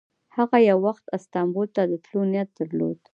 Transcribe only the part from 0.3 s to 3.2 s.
هغه یو وخت استانبول ته د تللو نیت درلود.